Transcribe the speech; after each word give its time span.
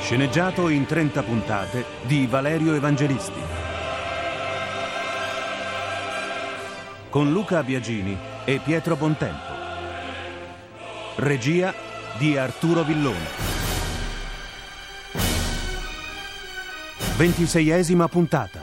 Sceneggiato 0.00 0.68
in 0.70 0.86
30 0.86 1.22
puntate 1.22 1.84
di 2.02 2.26
Valerio 2.26 2.74
Evangelisti. 2.74 3.40
Con 7.08 7.30
Luca 7.30 7.62
Biagini 7.62 8.16
e 8.44 8.58
Pietro 8.64 8.96
Bontempo. 8.96 9.52
Regia 11.16 11.72
di 12.18 12.36
Arturo 12.36 12.82
Villone. 12.82 13.48
Ventiseiesima 17.16 18.08
puntata. 18.08 18.59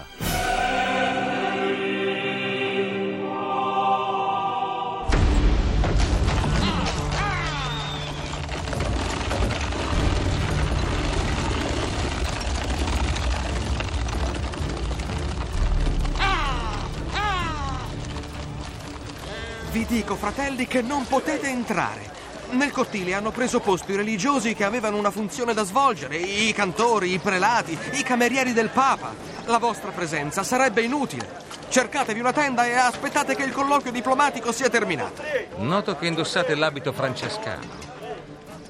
Dico, 19.97 20.15
fratelli, 20.15 20.67
che 20.67 20.83
non 20.83 21.07
potete 21.07 21.47
entrare. 21.47 22.15
Nel 22.51 22.71
cortile 22.71 23.15
hanno 23.15 23.31
preso 23.31 23.59
posto 23.59 23.91
i 23.91 23.95
religiosi 23.95 24.53
che 24.53 24.63
avevano 24.63 24.95
una 24.97 25.09
funzione 25.09 25.53
da 25.53 25.63
svolgere, 25.63 26.17
i 26.17 26.53
cantori, 26.53 27.13
i 27.13 27.17
prelati, 27.17 27.77
i 27.93 28.03
camerieri 28.03 28.53
del 28.53 28.69
Papa. 28.69 29.13
La 29.45 29.57
vostra 29.57 29.89
presenza 29.89 30.43
sarebbe 30.43 30.81
inutile. 30.81 31.45
Cercatevi 31.67 32.19
una 32.19 32.31
tenda 32.31 32.65
e 32.65 32.73
aspettate 32.73 33.35
che 33.35 33.43
il 33.43 33.51
colloquio 33.51 33.91
diplomatico 33.91 34.51
sia 34.51 34.69
terminato. 34.69 35.23
Noto 35.57 35.97
che 35.97 36.05
indossate 36.05 36.53
l'abito 36.53 36.93
francescano. 36.93 37.85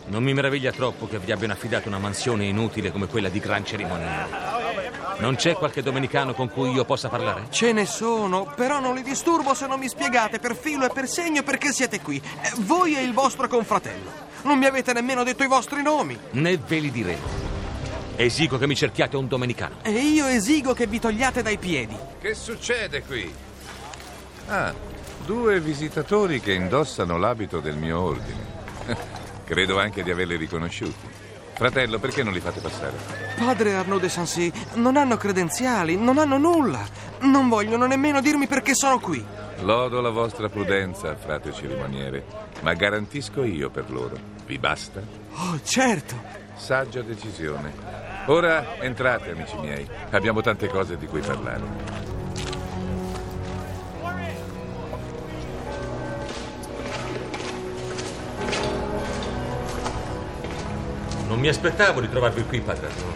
Non 0.05 0.23
mi 0.23 0.33
meraviglia 0.33 0.71
troppo 0.71 1.07
che 1.07 1.19
vi 1.19 1.33
abbiano 1.33 1.53
affidato 1.53 1.89
una 1.89 1.99
mansione 1.99 2.45
inutile 2.45 2.91
come 2.91 3.07
quella 3.07 3.27
di 3.27 3.39
gran 3.39 3.65
cerimonia. 3.65 4.56
Non 5.19 5.35
c'è 5.35 5.55
qualche 5.55 5.81
domenicano 5.81 6.33
con 6.33 6.47
cui 6.49 6.71
io 6.71 6.85
possa 6.85 7.09
parlare? 7.09 7.47
Ce 7.49 7.71
ne 7.71 7.87
sono, 7.87 8.53
però 8.55 8.79
non 8.79 8.93
li 8.93 9.01
disturbo 9.01 9.55
se 9.55 9.65
non 9.65 9.79
mi 9.79 9.87
spiegate 9.87 10.37
per 10.37 10.55
filo 10.55 10.85
e 10.85 10.89
per 10.93 11.07
segno 11.07 11.41
perché 11.41 11.71
siete 11.73 11.99
qui. 12.01 12.21
Eh, 12.41 12.51
Voi 12.57 12.95
e 12.95 13.01
il 13.01 13.13
vostro 13.13 13.47
confratello. 13.47 14.25
Non 14.43 14.59
mi 14.59 14.65
avete 14.65 14.93
nemmeno 14.93 15.23
detto 15.23 15.43
i 15.43 15.47
vostri 15.47 15.81
nomi. 15.81 16.17
Né 16.31 16.57
ve 16.57 16.77
li 16.79 16.91
diremo. 16.91 17.45
Esigo 18.15 18.59
che 18.59 18.67
mi 18.67 18.75
cerchiate 18.75 19.17
un 19.17 19.27
domenicano. 19.27 19.77
E 19.81 19.91
io 19.91 20.27
esigo 20.27 20.73
che 20.73 20.85
vi 20.85 20.99
togliate 20.99 21.41
dai 21.41 21.57
piedi. 21.57 21.97
Che 22.21 22.33
succede 22.35 23.01
qui? 23.01 23.33
Ah, 24.47 24.73
due 25.25 25.59
visitatori 25.59 26.39
che 26.39 26.53
indossano 26.53 27.17
l'abito 27.17 27.59
del 27.59 27.75
mio 27.75 27.99
ordine. 27.99 28.45
Credo 29.45 29.79
anche 29.79 30.03
di 30.03 30.11
averli 30.11 30.35
riconosciuti. 30.35 31.16
Fratello, 31.57 31.97
perché 31.97 32.21
non 32.21 32.33
li 32.33 32.39
fate 32.39 32.59
passare? 32.59 32.95
Padre 33.35 33.73
Arnaud 33.73 33.99
de 33.99 34.09
Sansy, 34.09 34.51
non 34.75 34.95
hanno 34.95 35.17
credenziali, 35.17 35.97
non 35.97 36.19
hanno 36.19 36.37
nulla. 36.37 36.85
Non 37.21 37.49
vogliono 37.49 37.87
nemmeno 37.87 38.21
dirmi 38.21 38.45
perché 38.45 38.75
sono 38.75 38.99
qui. 38.99 39.25
Lodo 39.61 39.99
la 39.99 40.11
vostra 40.11 40.49
prudenza, 40.49 41.15
frate 41.15 41.51
cerimoniere, 41.51 42.23
ma 42.61 42.73
garantisco 42.75 43.43
io 43.43 43.71
per 43.71 43.89
loro. 43.89 44.15
Vi 44.45 44.59
basta? 44.59 45.01
Oh, 45.33 45.59
certo. 45.63 46.13
Saggia 46.53 47.01
decisione. 47.01 47.73
Ora 48.27 48.77
entrate, 48.79 49.31
amici 49.31 49.57
miei. 49.57 49.87
Abbiamo 50.11 50.41
tante 50.41 50.67
cose 50.67 50.95
di 50.95 51.07
cui 51.07 51.21
parlare. 51.21 52.16
Mi 61.47 61.53
aspettavo 61.53 62.01
di 62.01 62.09
trovarvi 62.09 62.43
qui, 62.43 62.59
padre. 62.59 62.87
Arnaud. 62.87 63.15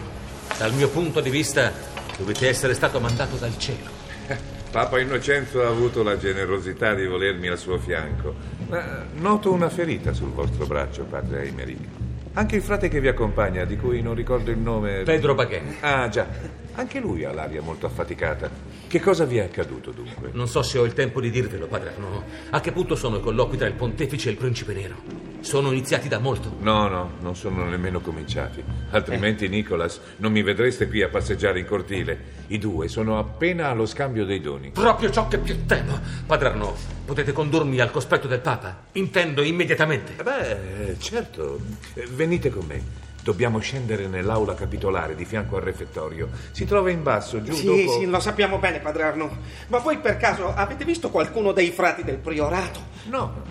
Dal 0.56 0.72
mio 0.72 0.88
punto 0.88 1.20
di 1.20 1.28
vista, 1.28 1.70
dovete 2.16 2.48
essere 2.48 2.72
stato 2.72 2.98
mandato 2.98 3.36
dal 3.36 3.58
cielo. 3.58 3.90
Papa 4.72 4.98
Innocenzo 5.00 5.62
ha 5.62 5.68
avuto 5.68 6.02
la 6.02 6.16
generosità 6.16 6.94
di 6.94 7.04
volermi 7.04 7.48
al 7.48 7.58
suo 7.58 7.76
fianco. 7.76 8.34
Ma 8.68 9.04
noto 9.16 9.52
una 9.52 9.68
ferita 9.68 10.14
sul 10.14 10.30
vostro 10.30 10.64
braccio, 10.64 11.02
padre 11.02 11.42
Eimerick. 11.42 11.86
Anche 12.32 12.56
il 12.56 12.62
frate 12.62 12.88
che 12.88 13.00
vi 13.00 13.08
accompagna, 13.08 13.66
di 13.66 13.76
cui 13.76 14.00
non 14.00 14.14
ricordo 14.14 14.50
il 14.50 14.56
nome. 14.56 15.02
Pedro 15.02 15.34
Baghen. 15.34 15.76
Ah, 15.80 16.08
già. 16.08 16.26
Anche 16.72 17.00
lui 17.00 17.24
ha 17.24 17.34
l'aria 17.34 17.60
molto 17.60 17.84
affaticata. 17.84 18.48
Che 18.92 19.00
cosa 19.00 19.24
vi 19.24 19.38
è 19.38 19.44
accaduto 19.44 19.90
dunque? 19.90 20.28
Non 20.34 20.48
so 20.48 20.60
se 20.60 20.76
ho 20.76 20.84
il 20.84 20.92
tempo 20.92 21.18
di 21.18 21.30
dirvelo, 21.30 21.66
padre 21.66 21.94
Arnaud. 21.94 22.24
A 22.50 22.60
che 22.60 22.72
punto 22.72 22.94
sono 22.94 23.16
i 23.16 23.20
colloqui 23.22 23.56
tra 23.56 23.66
il 23.66 23.72
pontefice 23.72 24.28
e 24.28 24.32
il 24.32 24.36
principe 24.36 24.74
nero? 24.74 24.96
Sono 25.40 25.70
iniziati 25.70 26.08
da 26.08 26.18
molto. 26.18 26.54
No, 26.58 26.88
no, 26.88 27.12
non 27.22 27.34
sono 27.34 27.66
nemmeno 27.66 28.00
cominciati. 28.00 28.62
Altrimenti, 28.90 29.48
Nicholas, 29.48 29.98
non 30.18 30.30
mi 30.30 30.42
vedreste 30.42 30.88
qui 30.88 31.00
a 31.00 31.08
passeggiare 31.08 31.60
in 31.60 31.64
cortile. 31.64 32.18
I 32.48 32.58
due 32.58 32.88
sono 32.88 33.18
appena 33.18 33.68
allo 33.68 33.86
scambio 33.86 34.26
dei 34.26 34.42
doni. 34.42 34.72
Proprio 34.72 35.10
ciò 35.10 35.26
che 35.26 35.38
più 35.38 35.64
temo. 35.64 35.98
Padre 36.26 36.48
Arnaud, 36.48 36.76
potete 37.06 37.32
condurmi 37.32 37.80
al 37.80 37.90
cospetto 37.90 38.28
del 38.28 38.40
Papa? 38.40 38.88
Intendo 38.92 39.40
immediatamente. 39.40 40.16
Eh 40.18 40.22
Beh, 40.22 40.96
certo. 40.98 41.58
Eh, 41.94 42.06
Venite 42.10 42.50
con 42.50 42.66
me. 42.66 43.01
Dobbiamo 43.22 43.60
scendere 43.60 44.08
nell'aula 44.08 44.54
capitolare 44.54 45.14
di 45.14 45.24
fianco 45.24 45.56
al 45.56 45.62
refettorio. 45.62 46.28
Si 46.50 46.64
trova 46.64 46.90
in 46.90 47.04
basso, 47.04 47.40
giù 47.40 47.52
Sì, 47.52 47.64
dopo... 47.66 47.98
sì, 47.98 48.06
lo 48.06 48.18
sappiamo 48.18 48.58
bene, 48.58 48.80
padre 48.80 49.04
Arnaud. 49.04 49.30
Ma 49.68 49.78
voi 49.78 49.98
per 49.98 50.16
caso 50.16 50.52
avete 50.52 50.84
visto 50.84 51.08
qualcuno 51.08 51.52
dei 51.52 51.70
frati 51.70 52.02
del 52.02 52.16
priorato? 52.16 52.80
No, 53.04 53.42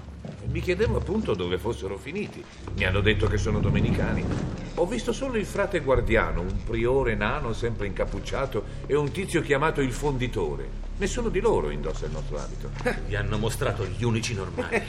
mi 0.51 0.59
chiedevo 0.59 0.97
appunto 0.97 1.33
dove 1.33 1.57
fossero 1.57 1.97
finiti. 1.97 2.43
Mi 2.75 2.83
hanno 2.83 2.99
detto 2.99 3.27
che 3.27 3.37
sono 3.37 3.61
domenicani. 3.61 4.25
Ho 4.75 4.85
visto 4.85 5.13
solo 5.13 5.37
il 5.37 5.45
frate 5.45 5.79
guardiano, 5.79 6.41
un 6.41 6.63
priore 6.65 7.15
nano 7.15 7.53
sempre 7.53 7.87
incappucciato 7.87 8.63
e 8.85 8.95
un 8.95 9.09
tizio 9.11 9.41
chiamato 9.41 9.79
il 9.79 9.93
fonditore. 9.93 10.67
Nessuno 10.97 11.29
di 11.29 11.39
loro 11.39 11.69
indossa 11.69 12.05
il 12.05 12.11
nostro 12.11 12.37
abito. 12.37 12.69
Vi 13.07 13.15
hanno 13.15 13.37
mostrato 13.37 13.85
gli 13.85 14.03
unici 14.03 14.33
normali. 14.33 14.81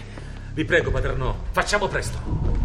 Vi 0.55 0.65
prego, 0.65 0.91
padre 0.91 1.11
Arnaud, 1.11 1.37
facciamo 1.53 1.87
presto. 1.87 2.62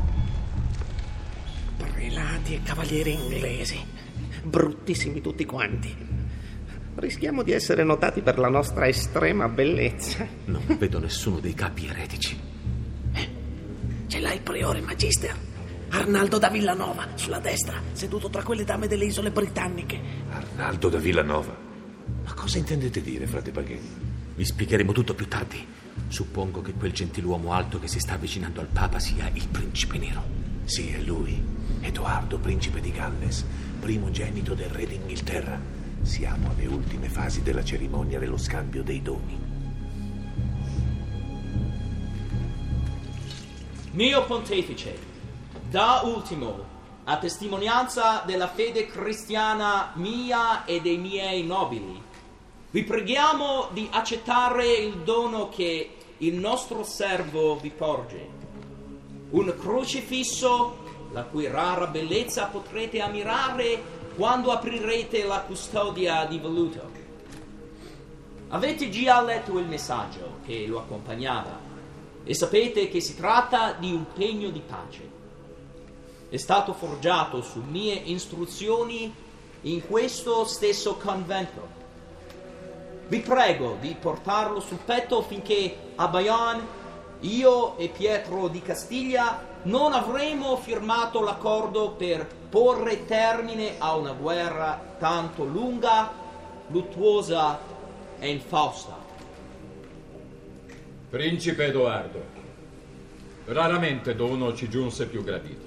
Prelati 2.47 2.53
e 2.53 2.61
cavalieri 2.63 3.13
inglesi. 3.13 3.85
Bruttissimi 4.43 5.19
tutti 5.19 5.43
quanti. 5.43 5.93
Rischiamo 6.95 7.43
di 7.43 7.51
essere 7.51 7.83
notati 7.83 8.21
per 8.21 8.39
la 8.39 8.47
nostra 8.47 8.87
estrema 8.87 9.49
bellezza. 9.49 10.25
Non 10.45 10.63
vedo 10.79 10.99
nessuno 10.99 11.39
dei 11.39 11.53
capi 11.53 11.87
eretici. 11.87 12.39
Ce 14.07 14.19
l'ha 14.19 14.31
il 14.31 14.39
priore 14.41 14.79
Magister. 14.79 15.35
Arnaldo 15.89 16.37
da 16.37 16.49
Villanova, 16.49 17.07
sulla 17.15 17.39
destra, 17.39 17.81
seduto 17.91 18.29
tra 18.29 18.43
quelle 18.43 18.63
dame 18.63 18.87
delle 18.87 19.05
isole 19.05 19.31
britanniche. 19.31 19.99
Arnaldo 20.29 20.87
da 20.87 20.99
Villanova. 20.99 21.55
Ma 22.23 22.33
cosa 22.33 22.57
intendete 22.57 23.01
dire, 23.01 23.27
frate 23.27 23.51
Baghetti? 23.51 24.05
Vi 24.35 24.45
spiegheremo 24.45 24.93
tutto 24.93 25.13
più 25.13 25.27
tardi. 25.27 25.65
Suppongo 26.07 26.61
che 26.61 26.73
quel 26.73 26.93
gentiluomo 26.93 27.51
alto 27.51 27.79
che 27.79 27.89
si 27.89 27.99
sta 27.99 28.13
avvicinando 28.13 28.61
al 28.61 28.67
Papa 28.67 28.99
sia 28.99 29.29
il 29.33 29.47
principe 29.49 29.97
nero. 29.97 30.46
Sì, 30.67 30.91
è 30.91 30.97
lui, 30.97 31.41
Edoardo, 31.79 32.39
principe 32.39 32.81
di 32.81 32.91
Galles, 32.91 33.45
primogenito 33.79 34.53
del 34.53 34.67
re 34.67 34.85
d'Inghilterra. 34.85 35.57
Siamo 36.01 36.49
alle 36.49 36.65
ultime 36.65 37.07
fasi 37.07 37.41
della 37.41 37.63
cerimonia 37.63 38.19
dello 38.19 38.35
scambio 38.35 38.83
dei 38.83 39.01
doni. 39.01 39.39
Mio 43.91 44.25
pontefice, 44.25 44.97
da 45.69 46.01
ultimo, 46.03 46.65
a 47.05 47.17
testimonianza 47.17 48.23
della 48.25 48.49
fede 48.49 48.87
cristiana 48.87 49.93
mia 49.95 50.65
e 50.65 50.81
dei 50.81 50.97
miei 50.97 51.45
nobili, 51.45 52.01
vi 52.71 52.83
preghiamo 52.83 53.69
di 53.71 53.87
accettare 53.89 54.69
il 54.73 54.97
dono 54.97 55.47
che 55.47 55.95
il 56.17 56.35
nostro 56.35 56.83
servo 56.83 57.55
vi 57.55 57.69
porge. 57.69 58.36
Un 59.29 59.53
crocifisso 59.59 60.85
la 61.11 61.23
cui 61.23 61.47
rara 61.47 61.87
bellezza 61.87 62.45
potrete 62.45 63.01
ammirare 63.01 63.81
quando 64.15 64.51
aprirete 64.51 65.23
la 65.25 65.41
custodia 65.41 66.25
di 66.25 66.39
voluto. 66.39 67.05
Avete 68.49 68.89
già 68.89 69.21
letto 69.21 69.57
il 69.59 69.67
messaggio 69.67 70.39
che 70.45 70.65
lo 70.65 70.79
accompagnava 70.79 71.59
e 72.23 72.33
sapete 72.33 72.87
che 72.87 73.01
si 73.01 73.15
tratta 73.15 73.73
di 73.73 73.91
un 73.91 74.05
pegno 74.13 74.49
di 74.49 74.61
pace. 74.61 75.09
È 76.29 76.37
stato 76.37 76.73
forgiato 76.73 77.41
su 77.41 77.61
mie 77.61 77.95
istruzioni 77.95 79.13
in 79.61 79.85
questo 79.85 80.45
stesso 80.45 80.95
convento. 80.95 81.75
Vi 83.07 83.19
prego 83.19 83.77
di 83.79 83.95
portarlo 83.99 84.59
sul 84.59 84.79
petto 84.83 85.21
finché 85.21 85.75
a 85.95 86.07
Bayonne 86.07 86.85
io 87.21 87.77
e 87.77 87.89
Pietro 87.89 88.47
di 88.47 88.61
Castiglia 88.61 89.55
non 89.63 89.93
avremo 89.93 90.55
firmato 90.57 91.21
l'accordo 91.21 91.91
per 91.91 92.27
porre 92.49 93.05
termine 93.05 93.75
a 93.77 93.95
una 93.95 94.13
guerra 94.13 94.95
tanto 94.99 95.43
lunga, 95.43 96.11
luttuosa 96.67 97.59
e 98.19 98.29
infausta. 98.29 98.95
Principe 101.09 101.65
Edoardo, 101.65 102.23
raramente 103.45 104.15
dono 104.15 104.53
ci 104.53 104.69
giunse 104.69 105.07
più 105.07 105.23
gradito. 105.23 105.65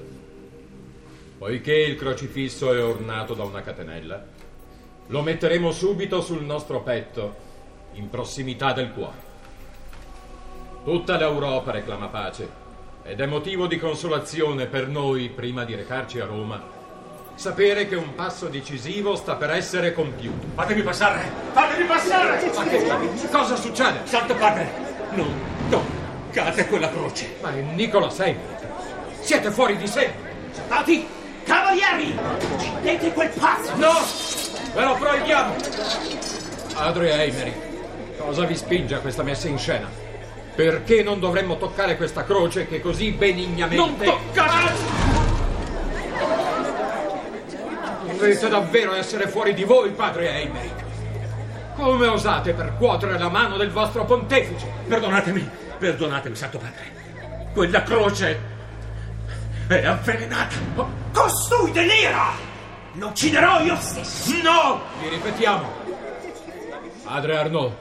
Poiché 1.38 1.74
il 1.74 1.96
crocifisso 1.96 2.72
è 2.72 2.82
ornato 2.82 3.34
da 3.34 3.44
una 3.44 3.62
catenella, 3.62 4.22
lo 5.06 5.22
metteremo 5.22 5.72
subito 5.72 6.20
sul 6.20 6.44
nostro 6.44 6.82
petto, 6.82 7.48
in 7.94 8.08
prossimità 8.08 8.72
del 8.72 8.92
cuore. 8.92 9.29
Tutta 10.82 11.18
l'Europa 11.18 11.72
reclama 11.72 12.06
pace 12.06 12.48
ed 13.02 13.20
è 13.20 13.26
motivo 13.26 13.66
di 13.66 13.78
consolazione 13.78 14.64
per 14.64 14.88
noi, 14.88 15.28
prima 15.28 15.64
di 15.64 15.74
recarci 15.74 16.20
a 16.20 16.24
Roma, 16.24 16.62
sapere 17.34 17.86
che 17.86 17.96
un 17.96 18.14
passo 18.14 18.46
decisivo 18.46 19.14
sta 19.14 19.34
per 19.34 19.50
essere 19.50 19.92
compiuto. 19.92 20.46
Fatemi 20.54 20.82
passare! 20.82 21.30
Fatemi 21.52 21.84
passare! 21.84 22.50
Ma 22.54 22.64
che 22.64 23.28
cosa 23.30 23.56
succede? 23.56 24.00
Santo 24.04 24.34
Padre, 24.36 24.70
non 25.10 25.28
toccate 25.68 26.66
quella 26.66 26.88
croce. 26.88 27.36
Ma 27.42 27.54
è 27.54 27.60
Nicola 27.60 28.08
sei. 28.08 28.34
Siete 29.20 29.50
fuori 29.50 29.76
di 29.76 29.86
sé! 29.86 30.10
Stati, 30.50 31.06
cavalieri! 31.44 32.18
Uccidete 32.54 33.12
quel 33.12 33.30
pazzo! 33.38 33.76
No! 33.76 33.92
Ve 34.74 34.82
lo 34.82 34.94
proibbiamo! 34.94 35.56
Padre 36.72 37.22
Emery, 37.22 37.52
cosa 38.16 38.46
vi 38.46 38.56
spinge 38.56 38.94
a 38.94 39.00
questa 39.00 39.22
messa 39.22 39.46
in 39.46 39.58
scena? 39.58 39.99
Perché 40.60 41.02
non 41.02 41.18
dovremmo 41.18 41.56
toccare 41.56 41.96
questa 41.96 42.22
croce 42.22 42.66
che 42.68 42.82
così 42.82 43.12
benignamente... 43.12 43.76
Non 43.76 43.96
toccare! 43.96 44.74
Dovreste 48.04 48.48
davvero 48.50 48.92
essere 48.94 49.26
fuori 49.28 49.54
di 49.54 49.64
voi, 49.64 49.88
padre 49.92 50.42
Emery. 50.42 50.70
Come 51.76 52.06
osate 52.08 52.52
percuotere 52.52 53.18
la 53.18 53.30
mano 53.30 53.56
del 53.56 53.70
vostro 53.70 54.04
pontefice? 54.04 54.70
Perdonatemi, 54.86 55.48
perdonatemi, 55.78 56.36
Santo 56.36 56.58
Padre. 56.58 57.48
Quella 57.54 57.82
croce 57.82 58.40
è 59.66 59.86
avvelenata. 59.86 60.56
Costui 61.10 61.72
delira! 61.72 62.32
Lo 62.92 63.06
ucciderò 63.06 63.62
io 63.62 63.76
stesso! 63.76 64.30
No! 64.42 64.82
Vi 65.00 65.08
ripetiamo. 65.08 65.72
Padre 67.02 67.38
Arnaud, 67.38 67.72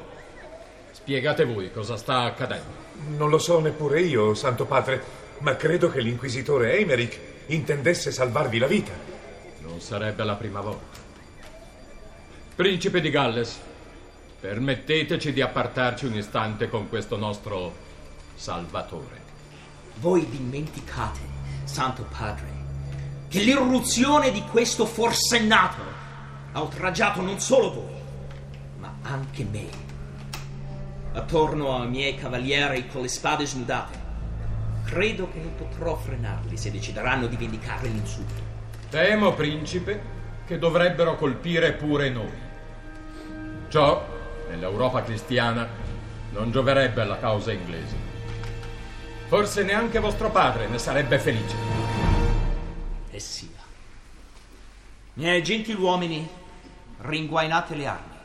spiegate 1.09 1.43
voi 1.43 1.71
cosa 1.71 1.97
sta 1.97 2.21
accadendo. 2.21 2.71
Non 3.17 3.31
lo 3.31 3.39
so 3.39 3.59
neppure 3.59 3.99
io, 3.99 4.35
Santo 4.35 4.65
Padre, 4.65 5.03
ma 5.39 5.55
credo 5.55 5.89
che 5.89 6.01
l'inquisitore 6.01 6.77
Eimerick 6.77 7.19
intendesse 7.47 8.11
salvarvi 8.11 8.59
la 8.59 8.67
vita. 8.67 8.91
Non 9.61 9.81
sarebbe 9.81 10.23
la 10.23 10.35
prima 10.35 10.61
volta. 10.61 10.99
Principe 12.53 13.01
di 13.01 13.09
Galles, 13.09 13.59
permetteteci 14.39 15.33
di 15.33 15.41
appartarci 15.41 16.05
un 16.05 16.13
istante 16.13 16.69
con 16.69 16.87
questo 16.87 17.17
nostro 17.17 17.73
Salvatore. 18.35 19.19
Voi 19.95 20.29
dimenticate, 20.29 21.21
Santo 21.63 22.05
Padre, 22.15 22.51
che 23.29 23.41
l'irruzione 23.41 24.31
di 24.31 24.43
questo 24.43 24.85
forsennato 24.85 25.81
ha 26.51 26.61
oltraggiato 26.61 27.21
non 27.21 27.39
solo 27.39 27.73
voi, 27.73 28.01
ma 28.77 28.93
anche 29.01 29.43
me. 29.43 29.89
Attorno 31.13 31.81
ai 31.81 31.89
miei 31.89 32.15
cavalieri 32.15 32.87
con 32.87 33.01
le 33.01 33.07
spade 33.07 33.45
snudate, 33.45 33.97
credo 34.85 35.29
che 35.31 35.39
non 35.39 35.55
potrò 35.55 35.95
frenarli 35.95 36.55
se 36.55 36.71
decideranno 36.71 37.27
di 37.27 37.35
vendicare 37.35 37.87
l'insulto. 37.87 38.41
Temo, 38.89 39.33
principe, 39.33 40.01
che 40.45 40.57
dovrebbero 40.57 41.15
colpire 41.15 41.73
pure 41.73 42.09
noi. 42.09 42.47
Ciò, 43.69 44.03
nell'Europa 44.49 45.03
cristiana, 45.03 45.67
non 46.31 46.51
gioverebbe 46.51 47.01
alla 47.01 47.19
causa 47.19 47.51
inglese. 47.51 47.95
Forse 49.27 49.63
neanche 49.63 49.99
vostro 49.99 50.31
padre 50.31 50.67
ne 50.67 50.79
sarebbe 50.79 51.19
felice. 51.19 51.55
E 53.11 53.19
sia. 53.19 53.47
Miei 55.13 55.43
gentiluomini, 55.43 56.27
ringuainate 57.01 57.75
le 57.75 57.85
armi. 57.85 58.17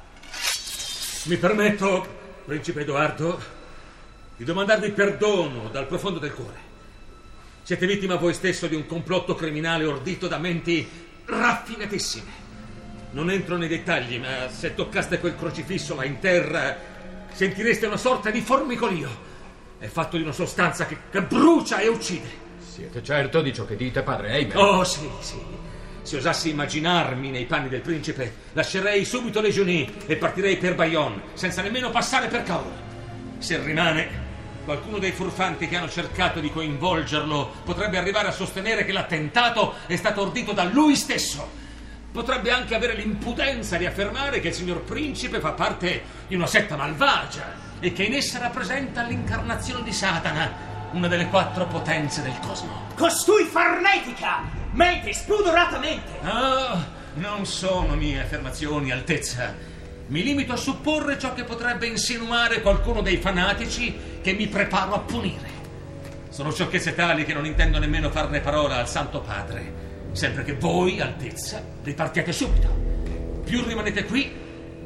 Mi 1.25 1.37
permetto, 1.37 2.07
principe 2.45 2.83
Edoardo, 2.83 3.41
di 4.37 4.45
domandarvi 4.45 4.91
perdono 4.91 5.69
dal 5.71 5.87
profondo 5.87 6.19
del 6.19 6.35
cuore. 6.35 6.73
Siete 7.63 7.87
vittima 7.87 8.17
voi 8.17 8.35
stesso 8.35 8.67
di 8.67 8.75
un 8.75 8.87
complotto 8.87 9.35
criminale 9.35 9.85
ordito 9.87 10.29
da 10.29 10.39
menti 10.39 10.87
raffinatissime. 11.25 12.43
Non 13.13 13.31
entro 13.31 13.57
nei 13.57 13.69
dettagli, 13.69 14.19
ma 14.19 14.49
se 14.51 14.75
toccaste 14.75 15.19
quel 15.19 15.37
crocifisso 15.37 15.95
là 15.95 16.05
in 16.05 16.19
terra, 16.19 16.77
sentireste 17.33 17.87
una 17.87 17.97
sorta 17.97 18.31
di 18.31 18.41
formicolio. 18.41 19.33
È 19.79 19.87
fatto 19.87 20.17
di 20.17 20.23
una 20.23 20.33
sostanza 20.33 20.87
che, 20.87 20.99
che 21.11 21.23
brucia 21.23 21.79
e 21.79 21.89
uccide. 21.89 22.43
Siete 22.59 23.03
certo 23.03 23.41
di 23.41 23.55
ciò 23.55 23.65
che 23.65 23.77
dite, 23.77 24.03
padre 24.03 24.31
Eimerick? 24.31 24.59
Oh, 24.59 24.85
sì, 24.85 25.09
sì. 25.21 25.37
Se 26.05 26.19
osassi 26.19 26.51
immaginarmi 26.51 27.31
nei 27.31 27.47
panni 27.47 27.71
del 27.71 27.81
principe, 27.81 28.35
lascerei 28.53 29.07
subito 29.07 29.41
le 29.41 29.51
Jeunie 29.51 29.91
e 30.05 30.17
partirei 30.17 30.59
per 30.59 30.75
Bayonne, 30.75 31.23
senza 31.33 31.63
nemmeno 31.63 31.89
passare 31.89 32.29
per 32.29 32.43
Cahors. 32.43 32.77
Se 33.39 33.59
rimane, 33.59 34.09
qualcuno 34.67 34.99
dei 34.99 35.13
furfanti 35.13 35.67
che 35.67 35.77
hanno 35.77 35.89
cercato 35.89 36.41
di 36.41 36.53
coinvolgerlo 36.53 37.55
potrebbe 37.65 37.97
arrivare 37.97 38.29
a 38.29 38.33
sostenere 38.33 38.85
che 38.85 38.93
l'attentato 38.93 39.77
è 39.87 39.97
stato 39.97 40.21
ordito 40.21 40.53
da 40.53 40.65
lui 40.65 40.95
stesso. 40.95 41.63
Potrebbe 42.13 42.51
anche 42.51 42.75
avere 42.75 42.97
l'impudenza 42.97 43.79
di 43.79 43.87
affermare 43.87 44.41
che 44.41 44.49
il 44.49 44.55
signor 44.55 44.83
principe 44.83 45.41
fa 45.41 45.53
parte 45.53 46.03
di 46.29 46.35
una 46.35 46.47
setta 46.47 46.77
malvagia 46.77 47.55
e 47.81 47.93
che 47.95 48.03
in 48.03 48.13
essa 48.13 48.39
rappresenta 48.39 49.03
l'incarnazione 49.05 49.83
di 49.83 49.93
Satana, 49.93 50.53
una 50.93 51.09
delle 51.09 51.29
quattro 51.29 51.67
potenze 51.67 52.21
del 52.21 52.39
cosmo. 52.41 52.89
Costui 52.95 53.45
farnetica! 53.45 54.64
Mente 54.75 55.13
spudoratamente! 55.13 56.19
Ah, 56.23 56.85
non 57.15 57.47
sono 57.47 57.95
mie 57.95 58.21
affermazioni, 58.21 58.91
Altezza. 58.91 59.55
Mi 60.09 60.25
limito 60.25 60.53
a 60.53 60.57
supporre 60.57 61.17
ciò 61.17 61.33
che 61.33 61.45
potrebbe 61.45 61.87
insinuare 61.87 62.61
qualcuno 62.61 63.01
dei 63.01 63.19
fanatici 63.19 63.97
che 64.21 64.33
mi 64.33 64.49
preparo 64.49 64.95
a 64.95 64.99
punire. 64.99 65.49
Sono 66.29 66.51
sciocchezze 66.51 66.93
tali 66.97 67.25
che 67.25 67.33
non 67.33 67.47
intendo 67.47 67.79
nemmeno 67.79 68.11
farne 68.11 68.41
parola 68.41 68.79
al 68.79 68.89
Santo 68.89 69.21
Padre, 69.21 69.73
sempre 70.11 70.43
che 70.43 70.55
voi, 70.55 71.01
Altezza, 71.01 71.63
ripartiate 71.85 72.33
subito. 72.33 72.69
Più 73.45 73.63
rimanete 73.63 74.05
qui, 74.05 74.29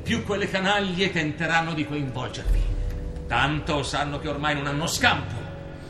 più 0.03 0.23
quelle 0.23 0.51
canaglie 0.51 1.11
tenteranno 1.11 1.73
di 1.73 1.87
coinvolgervi. 1.87 2.63
Tanto 3.27 3.83
sanno 3.83 4.19
che 4.21 4.29
ormai 4.29 4.55
non 4.55 4.67
hanno 4.67 4.87
scampo. 4.87 5.35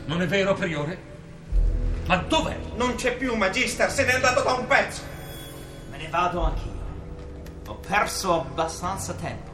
Non 0.05 0.21
è 0.21 0.25
vero, 0.25 0.53
Priore? 0.53 1.08
Ma 2.09 2.17
dov'è? 2.17 2.57
Non 2.75 2.95
c'è 2.95 3.15
più, 3.15 3.35
Magister, 3.35 3.91
se 3.91 4.03
n'è 4.03 4.13
andato 4.13 4.41
da 4.41 4.53
un 4.53 4.65
pezzo. 4.65 5.03
Me 5.91 5.97
ne 5.97 6.07
vado 6.09 6.41
anch'io. 6.41 6.71
Ho 7.67 7.75
perso 7.75 8.33
abbastanza 8.33 9.13
tempo. 9.13 9.51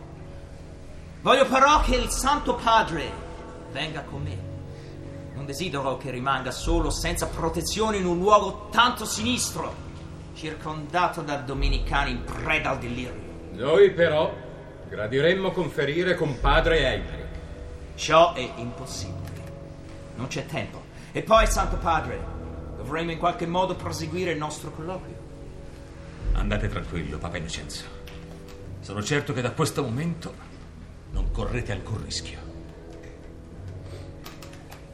Voglio 1.20 1.46
però 1.48 1.82
che 1.82 1.96
il 1.96 2.10
Santo 2.10 2.56
Padre 2.56 3.12
venga 3.74 4.04
con 4.04 4.22
me. 4.22 4.38
Non 5.34 5.46
desidero 5.46 5.98
che 5.98 6.12
rimanga 6.12 6.52
solo 6.52 6.92
senza 6.92 7.28
protezione 7.28 7.98
in 7.98 8.06
un 8.06 8.20
luogo 8.20 8.70
tanto 8.72 9.04
sinistro, 9.04 9.76
circondato 10.34 11.24
da 11.24 11.36
domenicani 11.36 12.12
in 12.12 12.24
preda 12.24 12.70
al 12.70 12.80
delirio. 12.80 13.22
Noi 13.52 13.92
però 13.92 14.34
gradiremmo 14.88 15.52
conferire 15.52 16.16
con 16.16 16.40
padre 16.40 16.90
Eimerick. 16.90 17.28
Ciò 17.96 18.32
è 18.32 18.50
impossibile. 18.56 19.44
Non 20.16 20.28
c'è 20.28 20.46
tempo. 20.46 20.84
E 21.12 21.22
poi, 21.22 21.48
Santo 21.48 21.78
Padre, 21.78 22.35
dovremo 22.86 23.10
in 23.10 23.18
qualche 23.18 23.48
modo 23.48 23.76
proseguire 23.76 24.32
il 24.32 24.38
nostro 24.38 24.70
colloquio. 24.70 25.18
Andate 26.34 26.68
tranquillo, 26.68 27.18
Papa 27.18 27.38
Innocenzo. 27.38 27.84
Sono 28.80 29.02
certo 29.02 29.34
che 29.34 29.42
da 29.42 29.52
questo 29.52 29.82
momento 29.82 30.32
non 31.10 31.32
correte 31.32 31.72
alcun 31.72 32.04
rischio. 32.04 32.38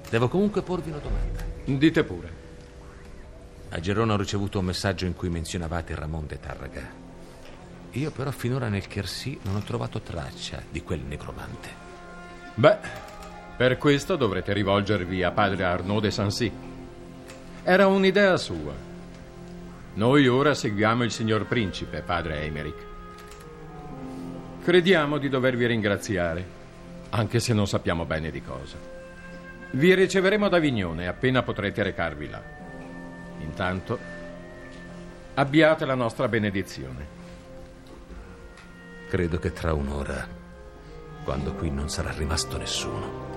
Devo 0.09 0.29
comunque 0.29 0.61
porvi 0.61 0.89
una 0.89 0.99
domanda. 0.99 1.43
Dite 1.65 2.03
pure. 2.05 2.39
A 3.71 3.79
Gerona 3.81 4.13
ho 4.13 4.17
ricevuto 4.17 4.59
un 4.59 4.65
messaggio 4.65 5.05
in 5.05 5.13
cui 5.13 5.27
menzionavate 5.29 5.93
Ramon 5.93 6.27
de 6.27 6.39
Tarraga. 6.39 6.89
Io 7.91 8.11
però 8.11 8.31
finora 8.31 8.69
nel 8.69 8.87
Chersi 8.87 9.37
non 9.43 9.55
ho 9.55 9.61
trovato 9.63 9.99
traccia 9.99 10.61
di 10.69 10.81
quel 10.81 11.01
necromante. 11.01 11.69
Beh, 12.55 12.77
per 13.57 13.77
questo 13.77 14.15
dovrete 14.15 14.53
rivolgervi 14.53 15.23
a 15.23 15.31
padre 15.31 15.65
Arnaud 15.65 16.03
de 16.03 16.11
Sancy. 16.11 16.69
Era 17.63 17.85
un'idea 17.85 18.37
sua. 18.37 18.73
Noi 19.93 20.27
ora 20.27 20.55
seguiamo 20.55 21.03
il 21.03 21.11
signor 21.11 21.45
principe, 21.45 22.01
padre 22.01 22.41
Emerick. 22.41 22.85
Crediamo 24.63 25.19
di 25.19 25.29
dovervi 25.29 25.67
ringraziare, 25.67 26.43
anche 27.09 27.39
se 27.39 27.53
non 27.53 27.67
sappiamo 27.67 28.05
bene 28.05 28.31
di 28.31 28.41
cosa. 28.41 28.77
Vi 29.71 29.93
riceveremo 29.93 30.47
ad 30.47 30.53
Avignone 30.55 31.07
appena 31.07 31.43
potrete 31.43 31.83
recarvi 31.83 32.29
là. 32.29 32.41
Intanto, 33.41 33.99
abbiate 35.35 35.85
la 35.85 35.95
nostra 35.95 36.27
benedizione. 36.27 37.19
Credo 39.07 39.37
che 39.37 39.53
tra 39.53 39.73
un'ora, 39.73 40.27
quando 41.23 41.53
qui 41.53 41.69
non 41.69 41.89
sarà 41.89 42.11
rimasto 42.11 42.57
nessuno, 42.57 43.29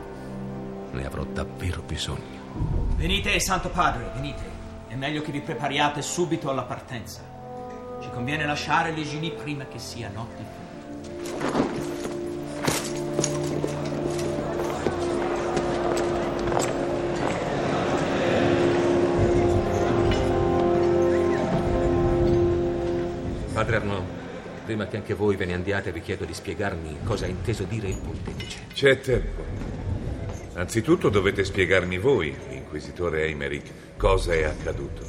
ne 0.92 1.04
avrò 1.04 1.24
davvero 1.24 1.82
bisogno. 1.82 2.43
Venite, 2.96 3.38
Santo 3.40 3.68
Padre, 3.68 4.10
venite. 4.14 4.42
È 4.88 4.94
meglio 4.94 5.22
che 5.22 5.32
vi 5.32 5.40
prepariate 5.40 6.02
subito 6.02 6.50
alla 6.50 6.62
partenza. 6.62 7.20
Ci 8.00 8.08
conviene 8.10 8.46
lasciare 8.46 8.92
le 8.92 9.02
genie 9.02 9.32
prima 9.32 9.66
che 9.66 9.78
sia 9.78 10.08
notte. 10.08 10.42
Padre 23.52 23.76
Arnaud, 23.76 24.04
prima 24.64 24.86
che 24.86 24.96
anche 24.96 25.14
voi 25.14 25.36
ve 25.36 25.46
ne 25.46 25.54
andiate, 25.54 25.92
vi 25.92 26.00
chiedo 26.00 26.24
di 26.24 26.34
spiegarmi 26.34 26.98
cosa 27.04 27.24
ha 27.26 27.28
inteso 27.28 27.64
dire 27.64 27.88
il 27.88 27.98
pontefice. 27.98 28.58
C'è 28.72 29.00
tempo. 29.00 29.73
Anzitutto 30.56 31.08
dovete 31.08 31.44
spiegarmi 31.44 31.98
voi, 31.98 32.34
inquisitore 32.50 33.24
Eimerick, 33.24 33.96
cosa 33.96 34.34
è 34.34 34.44
accaduto. 34.44 35.02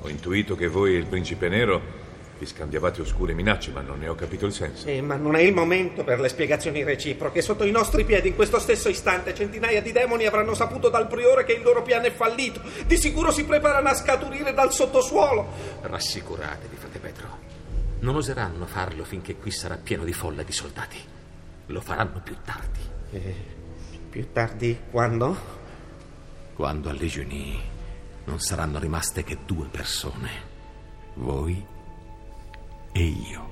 Ho 0.00 0.08
intuito 0.08 0.56
che 0.56 0.66
voi 0.66 0.94
e 0.94 0.98
il 0.98 1.06
principe 1.06 1.48
nero 1.48 2.04
vi 2.38 2.46
scambiavate 2.46 3.00
oscure 3.00 3.32
minacce, 3.32 3.70
ma 3.70 3.80
non 3.80 4.00
ne 4.00 4.08
ho 4.08 4.16
capito 4.16 4.44
il 4.44 4.52
senso. 4.52 4.88
Eh, 4.88 5.00
ma 5.00 5.14
non 5.14 5.36
è 5.36 5.40
il 5.40 5.54
momento 5.54 6.02
per 6.02 6.18
le 6.18 6.28
spiegazioni 6.28 6.82
reciproche. 6.82 7.42
Sotto 7.42 7.64
i 7.64 7.70
nostri 7.70 8.04
piedi, 8.04 8.28
in 8.28 8.34
questo 8.34 8.58
stesso 8.58 8.88
istante, 8.88 9.34
centinaia 9.34 9.80
di 9.80 9.92
demoni 9.92 10.26
avranno 10.26 10.52
saputo 10.52 10.88
dal 10.88 11.06
priore 11.06 11.44
che 11.44 11.52
il 11.52 11.62
loro 11.62 11.82
piano 11.82 12.06
è 12.06 12.12
fallito. 12.12 12.60
Di 12.86 12.96
sicuro 12.96 13.30
si 13.30 13.44
preparano 13.44 13.88
a 13.88 13.94
scaturire 13.94 14.52
dal 14.52 14.72
sottosuolo. 14.72 15.48
Rassicuratevi, 15.82 16.76
frate 16.76 16.98
Petro. 16.98 17.38
Non 18.00 18.16
oseranno 18.16 18.66
farlo 18.66 19.04
finché 19.04 19.36
qui 19.36 19.52
sarà 19.52 19.78
pieno 19.80 20.04
di 20.04 20.12
folla 20.12 20.42
di 20.42 20.52
soldati. 20.52 20.98
Lo 21.66 21.80
faranno 21.80 22.20
più 22.22 22.36
tardi. 22.44 22.80
Eh, 23.12 23.55
più 24.16 24.32
tardi 24.32 24.78
quando? 24.90 25.36
Quando 26.54 26.88
a 26.88 26.92
Legionie 26.94 27.58
non 28.24 28.40
saranno 28.40 28.78
rimaste 28.78 29.22
che 29.22 29.36
due 29.44 29.66
persone. 29.66 30.30
Voi 31.16 31.62
e 32.92 33.02
io. 33.02 33.44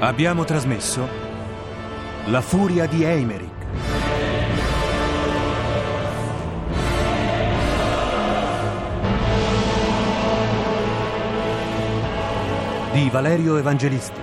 Abbiamo 0.00 0.42
trasmesso 0.42 1.23
La 2.28 2.40
furia 2.40 2.86
di 2.86 3.04
Eimerick. 3.04 3.50
Di 12.92 13.10
Valerio 13.10 13.58
Evangelisti. 13.58 14.20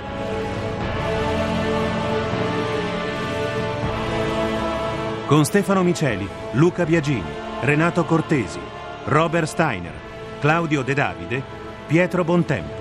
Con 5.27 5.45
Stefano 5.45 5.83
Miceli, 5.83 6.27
Luca 6.53 6.83
Biagini, 6.85 7.21
Renato 7.59 8.03
Cortesi, 8.05 8.59
Robert 9.05 9.45
Steiner, 9.45 9.93
Claudio 10.39 10.81
De 10.81 10.95
Davide, 10.95 11.43
Pietro 11.85 12.23
Bontempo. 12.23 12.80